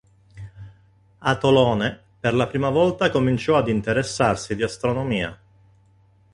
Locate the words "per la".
2.19-2.47